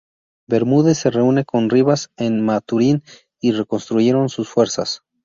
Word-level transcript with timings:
Bermúdez 0.47 0.97
se 0.97 1.11
reúne 1.11 1.45
con 1.45 1.69
Ribas 1.69 2.09
en 2.17 2.43
Maturín 2.43 3.03
y 3.39 3.51
reconstruyeron 3.51 4.29
sus 4.29 4.49
fuerzas. 4.49 5.03